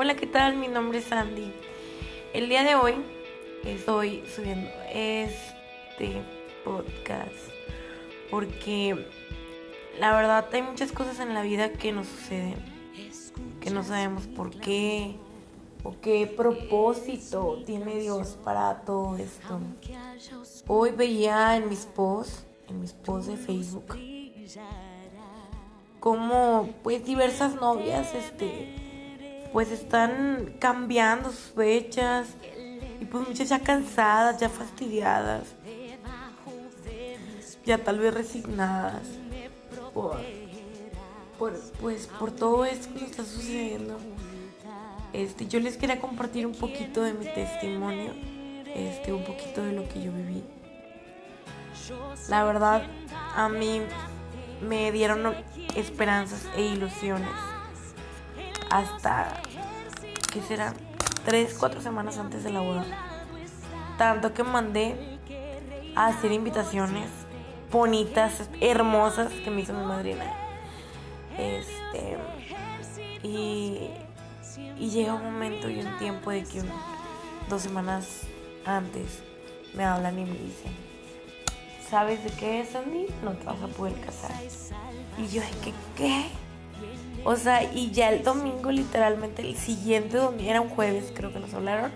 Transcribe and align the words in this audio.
Hola, 0.00 0.14
¿qué 0.14 0.28
tal? 0.28 0.56
Mi 0.56 0.68
nombre 0.68 0.98
es 0.98 1.06
Sandy. 1.06 1.52
El 2.32 2.48
día 2.48 2.62
de 2.62 2.76
hoy 2.76 2.94
estoy 3.64 4.22
subiendo 4.32 4.70
este 4.92 6.22
podcast 6.64 7.34
porque 8.30 9.08
la 9.98 10.14
verdad 10.14 10.46
hay 10.52 10.62
muchas 10.62 10.92
cosas 10.92 11.18
en 11.18 11.34
la 11.34 11.42
vida 11.42 11.72
que 11.72 11.90
nos 11.90 12.06
suceden, 12.06 12.54
que 13.60 13.70
no 13.70 13.82
sabemos 13.82 14.28
por 14.28 14.50
qué 14.50 15.16
o 15.82 15.96
qué 16.00 16.28
propósito 16.28 17.60
tiene 17.66 17.98
Dios 17.98 18.38
para 18.44 18.82
todo 18.82 19.16
esto. 19.16 19.58
Hoy 20.68 20.92
veía 20.92 21.56
en 21.56 21.68
mis 21.68 21.86
posts, 21.86 22.46
en 22.68 22.82
mis 22.82 22.92
posts 22.92 23.32
de 23.32 23.36
Facebook, 23.36 23.96
como 25.98 26.68
pues 26.84 27.04
diversas 27.04 27.56
novias 27.56 28.14
este 28.14 28.87
pues 29.52 29.70
están 29.70 30.54
cambiando 30.58 31.30
sus 31.30 31.52
fechas 31.52 32.28
y 33.00 33.04
pues 33.04 33.26
muchas 33.26 33.48
ya 33.48 33.60
cansadas, 33.60 34.40
ya 34.40 34.48
fastidiadas, 34.48 35.44
ya 37.64 37.78
tal 37.78 37.98
vez 37.98 38.14
resignadas 38.14 39.02
por, 39.94 41.52
pues 41.80 42.06
por 42.18 42.30
todo 42.32 42.64
esto 42.64 42.92
que 42.94 43.04
está 43.04 43.24
sucediendo. 43.24 43.98
Este, 45.12 45.46
yo 45.46 45.58
les 45.60 45.76
quería 45.76 46.00
compartir 46.00 46.46
un 46.46 46.54
poquito 46.54 47.02
de 47.02 47.14
mi 47.14 47.24
testimonio, 47.24 48.12
este, 48.74 49.12
un 49.12 49.24
poquito 49.24 49.62
de 49.62 49.72
lo 49.72 49.88
que 49.88 50.02
yo 50.02 50.12
viví. 50.12 50.44
La 52.28 52.44
verdad, 52.44 52.82
a 53.34 53.48
mí 53.48 53.80
me 54.60 54.92
dieron 54.92 55.34
esperanzas 55.74 56.44
e 56.56 56.62
ilusiones 56.62 57.47
hasta, 58.70 59.40
¿qué 60.32 60.42
será? 60.42 60.74
Tres, 61.24 61.56
cuatro 61.58 61.80
semanas 61.80 62.18
antes 62.18 62.44
de 62.44 62.50
la 62.50 62.60
boda. 62.60 62.84
Tanto 63.96 64.32
que 64.32 64.44
mandé 64.44 65.18
a 65.94 66.06
hacer 66.06 66.32
invitaciones 66.32 67.08
bonitas, 67.70 68.48
hermosas 68.60 69.32
que 69.32 69.50
me 69.50 69.62
hizo 69.62 69.72
mi 69.72 69.84
madrina. 69.84 70.24
Este, 71.36 72.18
y, 73.22 73.90
y 74.78 74.90
llega 74.90 75.14
un 75.14 75.24
momento 75.24 75.68
y 75.68 75.80
un 75.80 75.98
tiempo 75.98 76.30
de 76.30 76.44
que 76.44 76.62
dos 77.48 77.62
semanas 77.62 78.22
antes 78.64 79.22
me 79.74 79.84
hablan 79.84 80.18
y 80.18 80.24
me 80.24 80.32
dicen, 80.32 80.72
¿sabes 81.88 82.22
de 82.24 82.30
qué 82.30 82.60
es, 82.60 82.74
Andy? 82.74 83.06
No 83.22 83.32
te 83.32 83.44
vas 83.44 83.62
a 83.62 83.68
poder 83.68 84.00
casar. 84.00 84.32
Y 85.18 85.26
yo, 85.28 85.42
¿qué? 85.62 85.72
¿Qué? 85.96 86.47
O 87.24 87.36
sea, 87.36 87.62
y 87.72 87.90
ya 87.90 88.10
el 88.10 88.22
domingo, 88.22 88.70
literalmente, 88.70 89.42
el 89.42 89.56
siguiente 89.56 90.16
domingo, 90.16 90.50
era 90.50 90.60
un 90.60 90.68
jueves, 90.68 91.12
creo 91.14 91.32
que 91.32 91.40
nos 91.40 91.52
hablaron. 91.52 91.90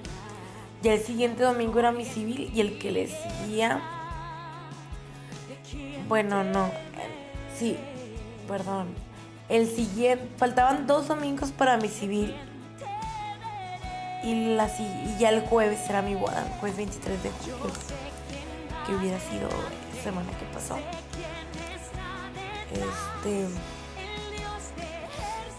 Ya 0.83 0.95
el 0.95 1.01
siguiente 1.01 1.43
domingo 1.43 1.79
era 1.79 1.93
mi 1.93 2.05
civil 2.05 2.51
y 2.55 2.61
el 2.61 2.79
que 2.79 2.91
le 2.91 3.09
seguía. 3.09 3.81
Bueno, 6.09 6.45
no. 6.45 6.71
Sí, 7.57 7.77
perdón. 8.49 8.89
El 9.49 9.69
siguiente, 9.69 10.29
faltaban 10.37 10.87
dos 10.87 11.09
domingos 11.09 11.53
para 11.53 11.77
mi 11.77 11.89
civil. 11.89 12.35
Y, 14.25 14.55
la, 14.55 14.69
y 14.79 15.17
ya 15.19 15.31
el 15.31 15.41
jueves 15.43 15.81
era 15.89 16.03
mi 16.03 16.15
boda, 16.15 16.45
jueves 16.61 16.77
23 16.77 17.23
de 17.23 17.31
julio 17.31 17.75
que 18.87 18.95
hubiera 18.95 19.19
sido 19.21 19.49
la 19.49 20.03
semana 20.03 20.31
que 20.39 20.45
pasó. 20.47 20.77
Este. 22.73 23.47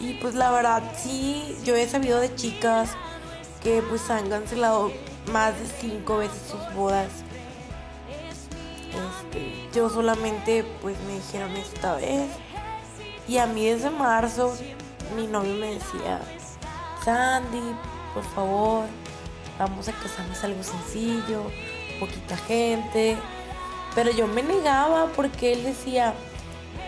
Y 0.04 0.16
pues 0.16 0.36
la 0.36 0.52
verdad, 0.52 0.84
sí, 0.98 1.56
yo 1.64 1.78
he 1.78 1.88
sabido 1.88 2.20
de 2.20 2.36
chicas 2.36 2.90
que 3.62 3.82
pues 3.84 4.10
han 4.10 4.30
cancelado 4.30 4.92
más 5.32 5.58
de 5.58 5.66
cinco 5.80 6.18
veces 6.18 6.42
sus 6.52 6.76
bodas. 6.76 7.10
Este, 8.90 9.70
yo 9.74 9.90
solamente 9.90 10.66
pues 10.82 10.98
me 11.08 11.14
dijeron 11.14 11.52
esta 11.52 11.96
vez. 11.96 12.30
Y 13.30 13.38
a 13.38 13.46
mí 13.46 13.66
desde 13.66 13.92
marzo 13.92 14.54
mi 15.16 15.26
novio 15.26 15.54
me 15.54 15.76
decía, 15.76 16.20
Sandy, 17.06 17.74
por 18.14 18.26
favor, 18.36 18.86
vamos 19.58 19.88
a 19.88 19.94
casarnos 19.94 20.44
algo 20.44 20.64
sencillo 20.64 21.46
poquita 22.02 22.36
gente. 22.36 23.16
Pero 23.96 24.12
yo 24.12 24.28
me 24.28 24.44
negaba 24.44 25.08
porque 25.16 25.54
él 25.54 25.64
decía, 25.64 26.14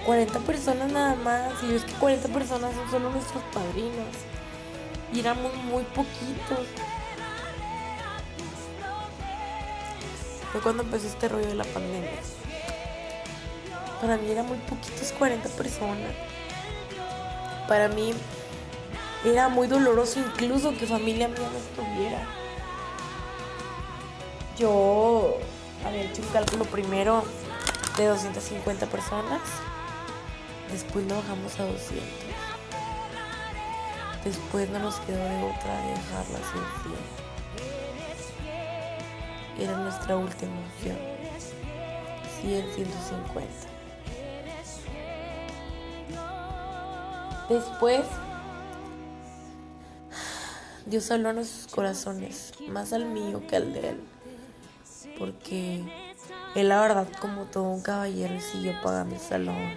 40 0.05 0.39
personas 0.39 0.91
nada 0.91 1.15
más. 1.15 1.63
Y 1.63 1.75
es 1.75 1.83
que 1.83 1.93
40 1.93 2.27
personas 2.29 2.73
son 2.75 2.89
solo 2.91 3.11
nuestros 3.11 3.43
padrinos. 3.53 4.07
Y 5.13 5.19
éramos 5.19 5.53
muy 5.65 5.83
poquitos. 5.83 6.67
Fue 10.51 10.61
cuando 10.61 10.83
empezó 10.83 11.07
este 11.07 11.27
rollo 11.27 11.47
de 11.47 11.55
la 11.55 11.65
pandemia. 11.65 12.11
Para 14.01 14.17
mí 14.17 14.29
era 14.29 14.43
muy 14.43 14.57
poquitos 14.59 15.11
40 15.17 15.49
personas. 15.49 16.11
Para 17.67 17.87
mí 17.89 18.13
era 19.25 19.49
muy 19.49 19.67
doloroso 19.67 20.19
incluso 20.19 20.77
que 20.77 20.85
familia 20.85 21.27
mía 21.27 21.49
no 21.51 21.57
estuviera 21.57 22.25
yo 24.57 25.37
había 25.85 26.03
hecho 26.03 26.21
un 26.21 26.27
cálculo 26.29 26.65
primero 26.65 27.23
de 27.97 28.05
250 28.05 28.85
personas, 28.87 29.41
después 30.71 31.05
lo 31.07 31.15
bajamos 31.15 31.59
a 31.59 31.65
200. 31.65 32.03
Después 34.23 34.69
no 34.69 34.79
nos 34.79 34.95
quedó 35.01 35.17
de 35.17 35.43
otra 35.43 35.81
de 35.81 35.89
dejarla 35.89 36.39
sin 36.51 36.63
100. 39.57 39.67
Era 39.67 39.77
nuestra 39.77 40.15
última 40.17 40.53
opción. 40.59 40.97
100, 42.41 42.73
150. 42.75 43.47
Después, 47.49 48.05
Dios 50.85 51.11
habló 51.11 51.29
a 51.29 51.33
nuestros 51.33 51.67
corazones, 51.73 52.53
más 52.67 52.91
al 52.93 53.05
mío 53.05 53.41
que 53.47 53.55
al 53.55 53.73
de 53.73 53.89
él 53.89 54.01
porque 55.17 55.83
él 56.55 56.69
la 56.69 56.81
verdad 56.81 57.07
como 57.19 57.45
todo 57.45 57.63
un 57.63 57.81
caballero 57.81 58.39
siguió 58.39 58.73
pagando 58.81 59.15
el 59.15 59.21
salón 59.21 59.75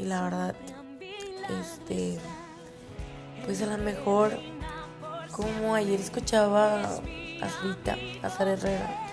y 0.00 0.04
la 0.04 0.22
verdad 0.22 0.54
este 1.60 2.18
pues 3.44 3.60
a 3.62 3.66
lo 3.66 3.78
mejor 3.78 4.38
como 5.32 5.74
ayer 5.74 6.00
escuchaba 6.00 6.82
a 6.82 7.62
Rita, 7.62 7.96
a 8.22 8.30
Sara 8.30 8.52
Herrera, 8.52 9.08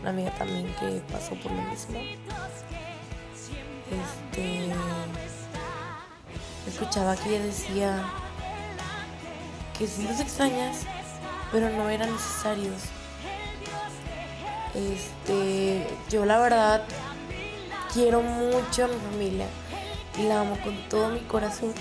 una 0.00 0.10
amiga 0.10 0.30
también 0.32 0.66
que 0.78 1.02
pasó 1.10 1.34
por 1.36 1.50
lo 1.52 1.62
mismo. 1.62 1.98
Este 3.90 4.72
escuchaba 6.68 7.16
que 7.16 7.36
ella 7.36 7.44
decía 7.44 8.04
que 9.78 9.86
sí 9.86 10.06
los 10.06 10.20
extrañas, 10.20 10.82
pero 11.50 11.70
no 11.70 11.88
eran 11.88 12.12
necesarios 12.12 12.82
este, 14.74 15.84
yo 16.08 16.24
la 16.24 16.38
verdad 16.38 16.82
quiero 17.92 18.22
mucho 18.22 18.84
a 18.84 18.88
mi 18.88 18.94
familia 19.10 19.46
y 20.18 20.22
la 20.24 20.40
amo 20.40 20.56
con 20.62 20.76
todo 20.88 21.10
mi 21.10 21.20
corazón. 21.20 21.72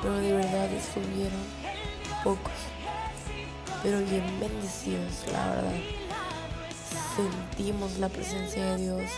Pero 0.00 0.16
de 0.16 0.32
verdad 0.32 0.72
estuvieron 0.72 1.40
pocos, 2.24 2.52
pero 3.82 3.98
bien 3.98 4.24
bendecidos, 4.40 5.26
la 5.32 5.50
verdad. 5.50 5.72
Sentimos 7.16 7.98
la 7.98 8.08
presencia 8.08 8.74
de 8.74 8.82
Dios, 8.82 9.10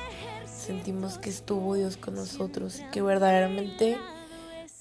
sentimos 0.46 1.18
que 1.18 1.30
estuvo 1.30 1.74
Dios 1.74 1.96
con 1.96 2.14
nosotros 2.14 2.82
que 2.92 3.00
verdaderamente, 3.02 3.98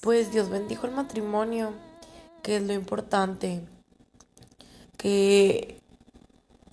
pues 0.00 0.32
Dios 0.32 0.50
bendijo 0.50 0.86
el 0.86 0.92
matrimonio, 0.92 1.72
que 2.42 2.56
es 2.56 2.62
lo 2.62 2.72
importante. 2.72 3.62
Que 4.96 5.80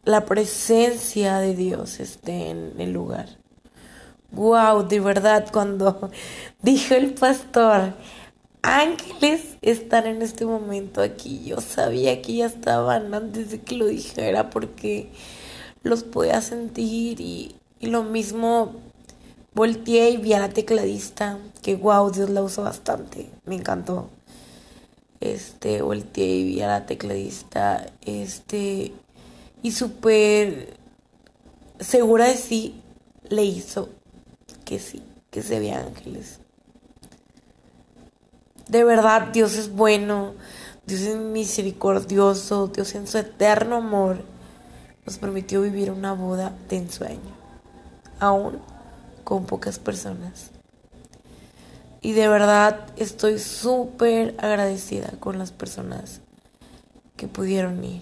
la 0.03 0.25
presencia 0.25 1.38
de 1.39 1.55
Dios 1.55 2.00
esté 2.00 2.50
en 2.50 2.73
el 2.79 2.91
lugar. 2.91 3.40
Wow, 4.31 4.87
de 4.87 5.01
verdad, 5.01 5.47
cuando 5.51 6.09
dijo 6.61 6.95
el 6.95 7.13
pastor, 7.13 7.93
ángeles 8.61 9.57
están 9.61 10.07
en 10.07 10.21
este 10.21 10.45
momento 10.45 11.01
aquí, 11.01 11.43
yo 11.43 11.59
sabía 11.59 12.21
que 12.21 12.35
ya 12.35 12.45
estaban 12.45 13.13
antes 13.13 13.51
de 13.51 13.59
que 13.59 13.75
lo 13.75 13.87
dijera 13.87 14.49
porque 14.49 15.09
los 15.83 16.03
podía 16.03 16.41
sentir 16.41 17.19
y, 17.19 17.55
lo 17.81 18.03
mismo 18.03 18.75
volteé 19.53 20.11
y 20.11 20.17
vi 20.17 20.33
a 20.33 20.39
la 20.39 20.49
tecladista, 20.49 21.39
que 21.61 21.75
wow, 21.75 22.11
Dios 22.11 22.29
la 22.29 22.43
usó 22.43 22.63
bastante, 22.63 23.29
me 23.45 23.55
encantó. 23.55 24.07
Este, 25.19 25.81
volteé 25.81 26.35
y 26.37 26.43
vi 26.45 26.61
a 26.61 26.67
la 26.67 26.85
tecladista, 26.85 27.85
este, 28.05 28.93
y 29.63 29.71
súper 29.71 30.77
segura 31.79 32.27
de 32.27 32.35
sí 32.37 32.75
le 33.29 33.43
hizo 33.43 33.89
que 34.71 34.79
sí, 34.79 35.03
que 35.31 35.44
se 35.44 35.59
veía 35.59 35.81
ángeles. 35.81 36.39
De 38.69 38.85
verdad, 38.85 39.27
Dios 39.33 39.57
es 39.57 39.69
bueno, 39.69 40.33
Dios 40.85 41.01
es 41.01 41.18
misericordioso, 41.18 42.68
Dios 42.68 42.95
en 42.95 43.06
su 43.06 43.18
eterno 43.18 43.75
amor 43.75 44.23
nos 45.06 45.18
permitió 45.18 45.62
vivir 45.62 45.91
una 45.91 46.13
boda 46.13 46.53
de 46.69 46.77
ensueño, 46.77 47.35
aún 48.21 48.59
con 49.25 49.45
pocas 49.45 49.77
personas. 49.77 50.51
Y 52.00 52.13
de 52.13 52.29
verdad 52.29 52.79
estoy 52.95 53.39
súper 53.39 54.35
agradecida 54.38 55.12
con 55.19 55.38
las 55.38 55.51
personas 55.51 56.21
que 57.17 57.27
pudieron 57.27 57.83
ir. 57.83 58.01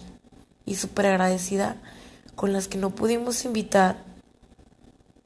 Y 0.68 0.76
súper 0.76 1.08
agradecida 1.08 1.78
con 2.36 2.54
las 2.54 2.68
que 2.68 2.78
no 2.78 2.92
pudimos 2.92 3.44
invitar, 3.44 3.98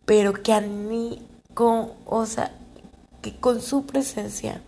pero 0.05 0.31
que 0.31 0.61
mí, 0.61 1.21
con, 1.53 1.91
o 2.05 2.25
sea, 2.25 2.51
que 3.21 3.35
con 3.35 3.61
su 3.61 3.85
presencia, 3.85 4.61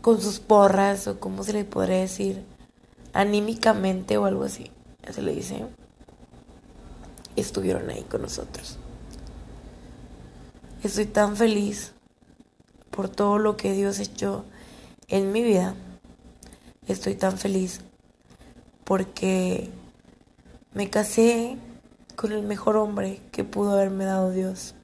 con 0.00 0.20
sus 0.20 0.40
porras, 0.40 1.06
o 1.06 1.20
como 1.20 1.44
se 1.44 1.52
le 1.52 1.64
podría 1.64 2.00
decir, 2.00 2.44
anímicamente 3.12 4.16
o 4.18 4.24
algo 4.24 4.44
así, 4.44 4.70
se 5.10 5.22
le 5.22 5.34
dice, 5.34 5.66
estuvieron 7.36 7.88
ahí 7.90 8.02
con 8.02 8.22
nosotros. 8.22 8.78
Estoy 10.82 11.06
tan 11.06 11.36
feliz 11.36 11.92
por 12.90 13.08
todo 13.08 13.38
lo 13.38 13.56
que 13.56 13.72
Dios 13.72 13.98
hecho 14.00 14.44
en 15.08 15.30
mi 15.32 15.42
vida. 15.42 15.74
Estoy 16.88 17.14
tan 17.14 17.38
feliz 17.38 17.80
porque 18.84 19.70
me 20.74 20.90
casé 20.90 21.56
con 22.22 22.30
el 22.30 22.44
mejor 22.44 22.76
hombre 22.76 23.20
que 23.32 23.42
pudo 23.42 23.72
haberme 23.72 24.04
dado 24.04 24.30
Dios. 24.30 24.76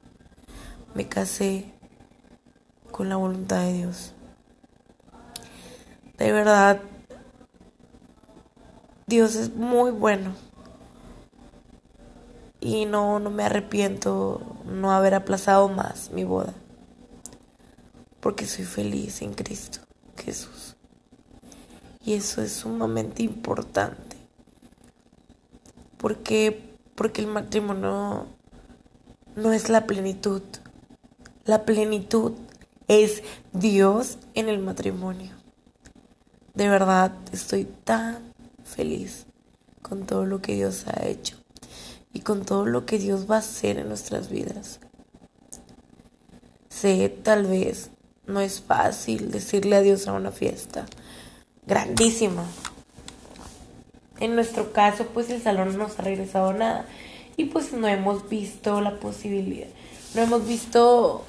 Me 0.96 1.08
casé 1.08 1.72
con 2.90 3.08
la 3.08 3.14
voluntad 3.14 3.62
de 3.62 3.74
Dios. 3.74 4.12
De 6.16 6.32
verdad, 6.32 6.80
Dios 9.06 9.36
es 9.36 9.54
muy 9.54 9.92
bueno 9.92 10.32
y 12.58 12.86
no, 12.86 13.20
no 13.20 13.30
me 13.30 13.44
arrepiento 13.44 14.42
no 14.64 14.90
haber 14.90 15.14
aplazado 15.14 15.68
más 15.68 16.10
mi 16.10 16.24
boda, 16.24 16.54
porque 18.18 18.48
soy 18.48 18.64
feliz 18.64 19.22
en 19.22 19.32
Cristo 19.32 19.78
Jesús. 20.16 20.74
Y 22.04 22.14
eso 22.14 22.42
es 22.42 22.50
sumamente 22.50 23.22
importante, 23.22 24.16
porque, 25.98 26.67
porque 26.98 27.20
el 27.20 27.28
matrimonio 27.28 28.26
no 29.36 29.52
es 29.52 29.68
la 29.68 29.86
plenitud, 29.86 30.42
la 31.44 31.64
plenitud 31.64 32.32
es 32.88 33.22
Dios 33.52 34.18
en 34.34 34.48
el 34.48 34.58
matrimonio. 34.58 35.30
De 36.54 36.68
verdad 36.68 37.12
estoy 37.30 37.66
tan 37.84 38.34
feliz 38.64 39.26
con 39.80 40.06
todo 40.06 40.26
lo 40.26 40.42
que 40.42 40.56
Dios 40.56 40.86
ha 40.88 41.06
hecho 41.06 41.36
y 42.12 42.22
con 42.22 42.44
todo 42.44 42.66
lo 42.66 42.84
que 42.84 42.98
Dios 42.98 43.30
va 43.30 43.36
a 43.36 43.38
hacer 43.38 43.78
en 43.78 43.86
nuestras 43.88 44.28
vidas. 44.28 44.80
Sé, 46.68 47.08
tal 47.22 47.46
vez 47.46 47.90
no 48.26 48.40
es 48.40 48.60
fácil 48.60 49.30
decirle 49.30 49.76
adiós 49.76 50.08
a 50.08 50.14
una 50.14 50.32
fiesta 50.32 50.84
grandísima. 51.64 52.44
En 54.20 54.34
nuestro 54.34 54.72
caso, 54.72 55.06
pues 55.06 55.30
el 55.30 55.42
salón 55.42 55.72
no 55.72 55.84
nos 55.84 55.98
ha 55.98 56.02
regresado 56.02 56.52
nada 56.52 56.86
y 57.36 57.44
pues 57.46 57.72
no 57.72 57.86
hemos 57.86 58.28
visto 58.28 58.80
la 58.80 58.96
posibilidad. 58.96 59.68
No 60.14 60.22
hemos 60.22 60.46
visto, 60.46 61.24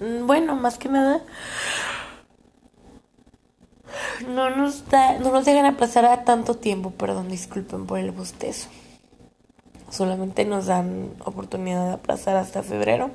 mm, 0.00 0.26
bueno, 0.26 0.54
más 0.56 0.78
que 0.78 0.88
nada, 0.88 1.22
no 4.28 4.50
nos, 4.50 4.88
da, 4.88 5.18
no 5.18 5.30
nos 5.30 5.44
dejan 5.44 5.66
aplazar 5.66 6.04
a 6.04 6.24
tanto 6.24 6.54
tiempo, 6.54 6.90
perdón, 6.90 7.28
disculpen 7.28 7.86
por 7.86 7.98
el 7.98 8.10
bostezo. 8.10 8.68
Solamente 9.90 10.44
nos 10.44 10.66
dan 10.66 11.10
oportunidad 11.24 11.86
de 11.86 11.92
aplazar 11.94 12.36
hasta 12.36 12.62
febrero, 12.62 13.10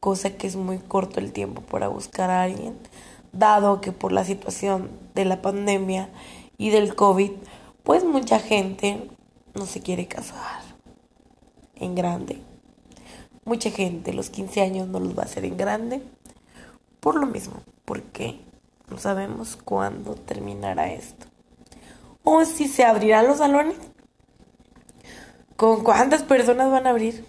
cosa 0.00 0.30
que 0.36 0.46
es 0.46 0.56
muy 0.56 0.78
corto 0.78 1.20
el 1.20 1.32
tiempo 1.32 1.62
para 1.62 1.88
buscar 1.88 2.30
a 2.30 2.42
alguien, 2.42 2.76
dado 3.32 3.80
que 3.80 3.92
por 3.92 4.12
la 4.12 4.24
situación 4.24 4.90
de 5.14 5.24
la 5.24 5.40
pandemia 5.40 6.08
y 6.58 6.70
del 6.70 6.94
COVID, 6.94 7.32
pues 7.86 8.02
mucha 8.02 8.40
gente 8.40 9.08
no 9.54 9.64
se 9.64 9.80
quiere 9.80 10.08
casar 10.08 10.60
en 11.76 11.94
grande. 11.94 12.42
Mucha 13.44 13.70
gente 13.70 14.12
los 14.12 14.28
15 14.28 14.60
años 14.60 14.88
no 14.88 14.98
los 14.98 15.16
va 15.16 15.22
a 15.22 15.26
hacer 15.26 15.44
en 15.44 15.56
grande 15.56 16.02
por 16.98 17.14
lo 17.14 17.28
mismo, 17.28 17.62
porque 17.84 18.40
no 18.90 18.98
sabemos 18.98 19.54
cuándo 19.54 20.16
terminará 20.16 20.92
esto. 20.92 21.26
O 22.24 22.44
si 22.44 22.66
se 22.66 22.84
abrirán 22.84 23.28
los 23.28 23.38
salones. 23.38 23.76
¿Con 25.54 25.84
cuántas 25.84 26.24
personas 26.24 26.68
van 26.72 26.88
a 26.88 26.90
abrir? 26.90 27.24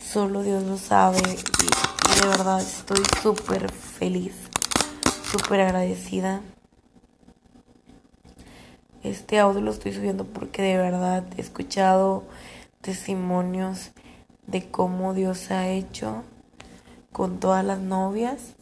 Solo 0.00 0.42
Dios 0.42 0.62
lo 0.62 0.78
sabe 0.78 1.18
y, 1.18 2.20
de 2.20 2.28
verdad 2.28 2.62
estoy 2.62 3.02
súper 3.22 3.70
feliz, 3.70 4.34
súper 5.30 5.60
agradecida. 5.60 6.40
Este 9.06 9.38
audio 9.38 9.60
lo 9.60 9.70
estoy 9.70 9.92
subiendo 9.92 10.24
porque 10.24 10.62
de 10.62 10.78
verdad 10.78 11.24
he 11.36 11.40
escuchado 11.40 12.24
testimonios 12.80 13.92
de 14.48 14.68
cómo 14.68 15.14
Dios 15.14 15.52
ha 15.52 15.68
hecho 15.68 16.24
con 17.12 17.38
todas 17.38 17.64
las 17.64 17.78
novias 17.78 18.54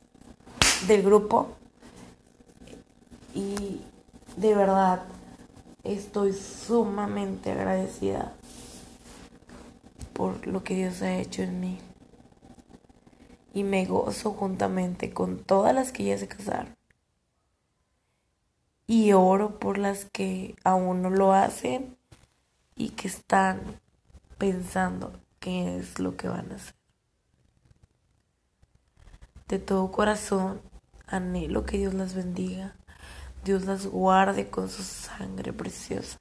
del 0.86 1.02
grupo. 1.02 1.48
Y 3.34 3.80
de 4.36 4.54
verdad 4.54 5.04
estoy 5.82 6.34
sumamente 6.34 7.52
agradecida 7.52 8.34
por 10.12 10.46
lo 10.46 10.62
que 10.62 10.74
Dios 10.74 11.00
ha 11.00 11.16
hecho 11.16 11.40
en 11.40 11.58
mí. 11.58 11.78
Y 13.54 13.62
me 13.62 13.86
gozo 13.86 14.32
juntamente 14.32 15.10
con 15.10 15.38
todas 15.38 15.74
las 15.74 15.90
que 15.90 16.04
ya 16.04 16.18
se 16.18 16.28
casaron. 16.28 16.83
Y 18.86 19.12
oro 19.12 19.58
por 19.58 19.78
las 19.78 20.04
que 20.04 20.56
aún 20.64 21.02
no 21.02 21.10
lo 21.10 21.32
hacen 21.32 21.96
y 22.76 22.90
que 22.90 23.08
están 23.08 23.80
pensando 24.38 25.12
qué 25.40 25.78
es 25.78 25.98
lo 25.98 26.16
que 26.16 26.28
van 26.28 26.52
a 26.52 26.56
hacer. 26.56 26.74
De 29.48 29.58
todo 29.58 29.90
corazón 29.90 30.60
anhelo 31.06 31.64
que 31.64 31.78
Dios 31.78 31.94
las 31.94 32.14
bendiga, 32.14 32.76
Dios 33.44 33.64
las 33.64 33.86
guarde 33.86 34.48
con 34.48 34.68
su 34.68 34.82
sangre 34.82 35.52
preciosa 35.52 36.18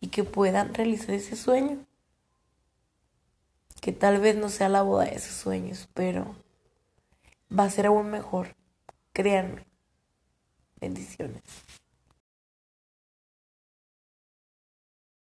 y 0.00 0.08
que 0.08 0.24
puedan 0.24 0.74
realizar 0.74 1.10
ese 1.10 1.36
sueño. 1.36 1.84
Que 3.80 3.92
tal 3.92 4.20
vez 4.20 4.36
no 4.36 4.48
sea 4.48 4.68
la 4.68 4.82
boda 4.82 5.04
de 5.04 5.14
esos 5.14 5.34
sueños, 5.34 5.88
pero 5.94 6.34
va 7.56 7.64
a 7.64 7.70
ser 7.70 7.86
aún 7.86 8.10
mejor. 8.10 8.56
Créanme. 9.12 9.67
Bendiciones. 10.80 11.42